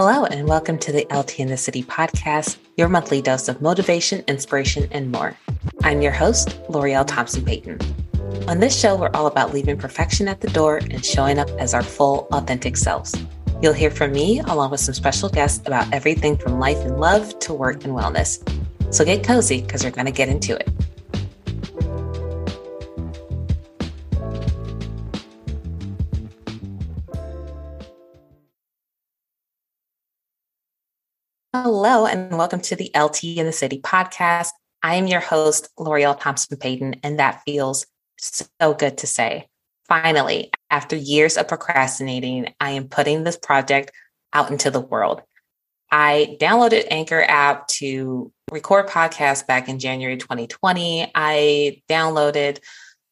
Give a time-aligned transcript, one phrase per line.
[0.00, 4.22] Hello, and welcome to the LT in the City podcast, your monthly dose of motivation,
[4.28, 5.36] inspiration, and more.
[5.82, 7.80] I'm your host, L'Oreal Thompson Payton.
[8.46, 11.74] On this show, we're all about leaving perfection at the door and showing up as
[11.74, 13.12] our full, authentic selves.
[13.60, 17.36] You'll hear from me, along with some special guests, about everything from life and love
[17.40, 18.38] to work and wellness.
[18.94, 20.70] So get cozy because we're going to get into it.
[31.64, 34.50] Hello, and welcome to the LT in the City podcast.
[34.80, 37.84] I am your host, L'Oreal Thompson Payton, and that feels
[38.16, 39.48] so good to say.
[39.88, 43.90] Finally, after years of procrastinating, I am putting this project
[44.32, 45.20] out into the world.
[45.90, 51.10] I downloaded Anchor app to record podcasts back in January 2020.
[51.12, 52.60] I downloaded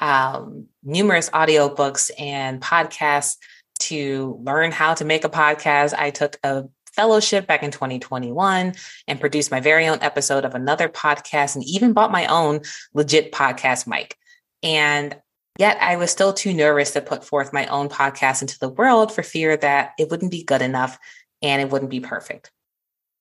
[0.00, 3.38] um, numerous audiobooks and podcasts
[3.80, 5.94] to learn how to make a podcast.
[5.94, 8.74] I took a fellowship back in 2021
[9.08, 12.60] and produced my very own episode of another podcast and even bought my own
[12.92, 14.16] legit podcast mic.
[14.62, 15.16] And
[15.58, 19.12] yet I was still too nervous to put forth my own podcast into the world
[19.12, 20.98] for fear that it wouldn't be good enough
[21.42, 22.50] and it wouldn't be perfect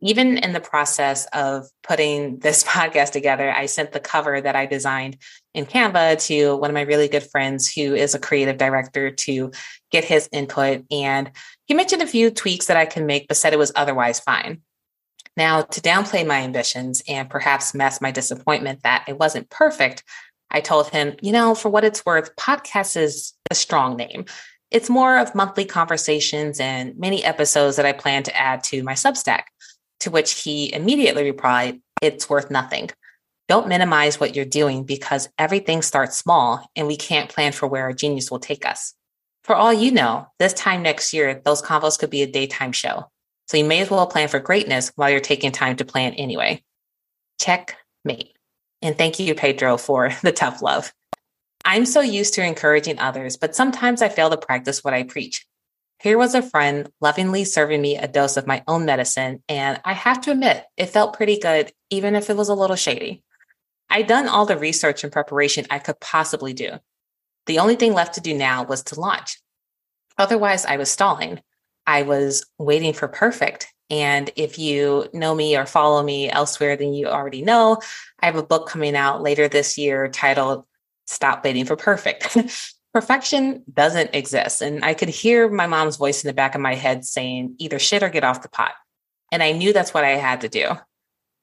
[0.00, 4.66] even in the process of putting this podcast together, I sent the cover that I
[4.66, 5.18] designed
[5.54, 9.50] in Canva to one of my really good friends who is a creative director to
[9.90, 10.84] get his input.
[10.90, 11.30] And
[11.66, 14.62] he mentioned a few tweaks that I can make, but said it was otherwise fine.
[15.36, 20.02] Now, to downplay my ambitions and perhaps mask my disappointment that it wasn't perfect,
[20.50, 24.24] I told him, you know, for what it's worth, podcast is a strong name.
[24.70, 28.94] It's more of monthly conversations and many episodes that I plan to add to my
[28.94, 29.44] Substack.
[30.00, 32.90] To which he immediately replied, It's worth nothing.
[33.48, 37.84] Don't minimize what you're doing because everything starts small and we can't plan for where
[37.84, 38.94] our genius will take us.
[39.44, 43.10] For all you know, this time next year, those convos could be a daytime show.
[43.46, 46.62] So you may as well plan for greatness while you're taking time to plan anyway.
[47.40, 48.36] Checkmate.
[48.82, 50.92] And thank you, Pedro, for the tough love.
[51.64, 55.46] I'm so used to encouraging others, but sometimes I fail to practice what I preach.
[56.00, 59.94] Here was a friend lovingly serving me a dose of my own medicine, and I
[59.94, 63.24] have to admit, it felt pretty good, even if it was a little shady.
[63.90, 66.70] I'd done all the research and preparation I could possibly do.
[67.46, 69.40] The only thing left to do now was to launch.
[70.18, 71.40] Otherwise, I was stalling.
[71.86, 73.66] I was waiting for perfect.
[73.90, 77.78] And if you know me or follow me elsewhere, then you already know
[78.20, 80.64] I have a book coming out later this year titled
[81.06, 82.36] Stop Waiting for Perfect.
[82.92, 84.62] perfection doesn't exist.
[84.62, 87.78] And I could hear my mom's voice in the back of my head saying, either
[87.78, 88.72] shit or get off the pot.
[89.30, 90.70] And I knew that's what I had to do.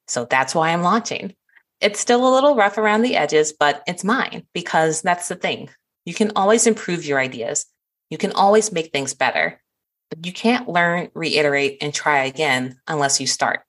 [0.08, 1.36] So that's why I'm launching.
[1.82, 5.70] It's still a little rough around the edges, but it's mine because that's the thing.
[6.06, 7.66] You can always improve your ideas.
[8.10, 9.62] You can always make things better,
[10.10, 13.62] but you can't learn, reiterate, and try again unless you start.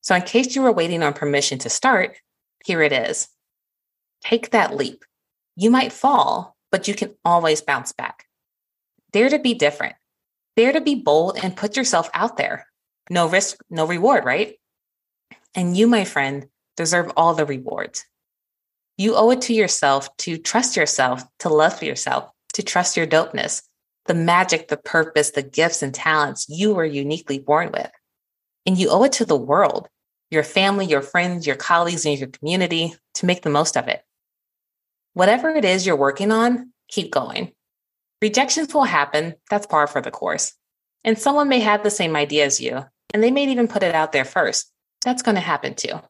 [0.00, 2.16] So, in case you were waiting on permission to start,
[2.64, 3.28] here it is.
[4.22, 5.04] Take that leap.
[5.56, 8.26] You might fall, but you can always bounce back.
[9.12, 9.94] Dare to be different.
[10.56, 12.66] Dare to be bold and put yourself out there.
[13.08, 14.56] No risk, no reward, right?
[15.54, 18.04] And you, my friend, deserve all the rewards.
[18.98, 23.62] You owe it to yourself to trust yourself, to love yourself, to trust your dopeness,
[24.06, 27.92] the magic, the purpose, the gifts and talents you were uniquely born with.
[28.66, 29.86] And you owe it to the world,
[30.32, 34.03] your family, your friends, your colleagues, and your community to make the most of it.
[35.14, 37.52] Whatever it is you're working on, keep going.
[38.20, 39.34] Rejections will happen.
[39.50, 40.54] That's par for the course.
[41.04, 43.94] And someone may have the same idea as you, and they may even put it
[43.94, 44.70] out there first.
[45.04, 46.00] That's going to happen too.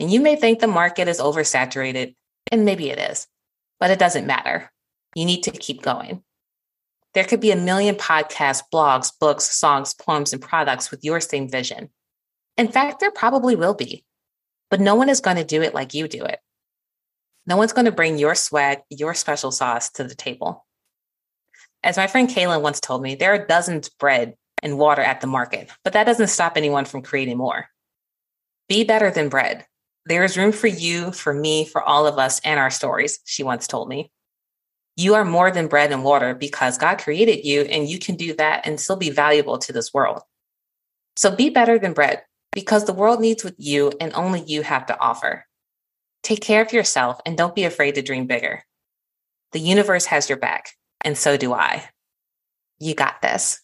[0.00, 2.14] And you may think the market is oversaturated,
[2.52, 3.26] and maybe it is,
[3.80, 4.70] but it doesn't matter.
[5.14, 6.22] You need to keep going.
[7.14, 11.48] There could be a million podcasts, blogs, books, songs, poems, and products with your same
[11.48, 11.88] vision.
[12.58, 14.04] In fact, there probably will be,
[14.68, 16.40] but no one is going to do it like you do it.
[17.46, 20.66] No one's going to bring your swag, your special sauce to the table.
[21.84, 25.20] As my friend Kaylin once told me, there are dozens of bread and water at
[25.20, 27.68] the market, but that doesn't stop anyone from creating more.
[28.68, 29.64] Be better than bread.
[30.06, 33.42] There is room for you, for me, for all of us and our stories, she
[33.42, 34.10] once told me.
[34.96, 38.34] You are more than bread and water because God created you and you can do
[38.34, 40.22] that and still be valuable to this world.
[41.16, 42.22] So be better than bread
[42.52, 45.46] because the world needs what you and only you have to offer.
[46.26, 48.64] Take care of yourself and don't be afraid to dream bigger.
[49.52, 51.88] The universe has your back, and so do I.
[52.80, 53.60] You got this.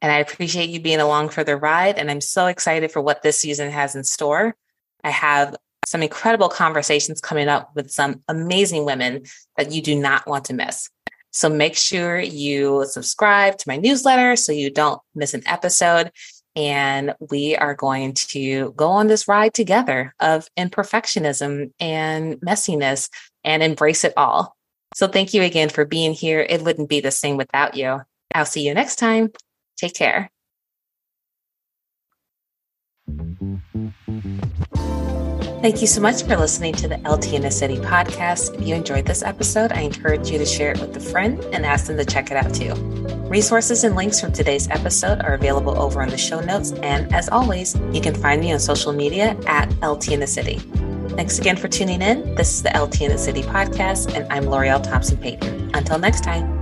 [0.00, 1.98] And I appreciate you being along for the ride.
[1.98, 4.56] And I'm so excited for what this season has in store.
[5.04, 9.24] I have some incredible conversations coming up with some amazing women
[9.58, 10.88] that you do not want to miss.
[11.32, 16.12] So make sure you subscribe to my newsletter so you don't miss an episode.
[16.56, 23.08] And we are going to go on this ride together of imperfectionism and messiness
[23.42, 24.56] and embrace it all.
[24.94, 26.40] So thank you again for being here.
[26.40, 28.00] It wouldn't be the same without you.
[28.34, 29.32] I'll see you next time.
[29.76, 30.30] Take care.
[35.64, 38.54] Thank you so much for listening to the LT in the City podcast.
[38.54, 41.64] If you enjoyed this episode, I encourage you to share it with a friend and
[41.64, 42.74] ask them to check it out too.
[43.30, 46.72] Resources and links from today's episode are available over on the show notes.
[46.82, 50.58] And as always, you can find me on social media at LT in the City.
[51.16, 52.34] Thanks again for tuning in.
[52.34, 55.70] This is the LT in the City podcast, and I'm L'Oreal Thompson Payton.
[55.72, 56.53] Until next time.